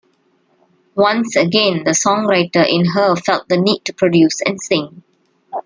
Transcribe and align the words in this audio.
Once 0.95 1.35
again 1.35 1.83
the 1.83 1.91
songwriter 1.91 2.67
in 2.67 2.85
her 2.87 3.15
felt 3.15 3.47
the 3.49 3.57
need 3.61 3.85
to 3.85 3.93
produce 3.93 4.41
and 4.41 4.59
sing. 4.59 5.03